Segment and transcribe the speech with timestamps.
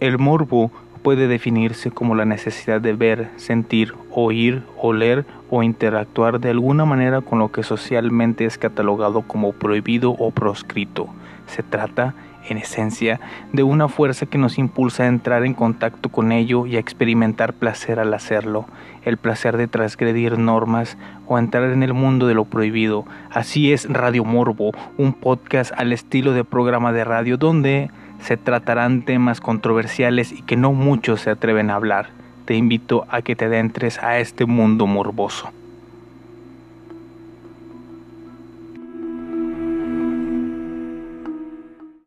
[0.00, 0.70] El morbo
[1.02, 7.20] puede definirse como la necesidad de ver, sentir, oír, oler o interactuar de alguna manera
[7.20, 11.08] con lo que socialmente es catalogado como prohibido o proscrito.
[11.46, 12.14] Se trata,
[12.48, 13.20] en esencia,
[13.52, 17.52] de una fuerza que nos impulsa a entrar en contacto con ello y a experimentar
[17.52, 18.64] placer al hacerlo,
[19.04, 20.96] el placer de transgredir normas
[21.26, 23.04] o entrar en el mundo de lo prohibido.
[23.30, 27.90] Así es Radio Morbo, un podcast al estilo de programa de radio donde
[28.22, 32.10] se tratarán temas controversiales y que no muchos se atreven a hablar.
[32.44, 35.50] Te invito a que te adentres a este mundo morboso.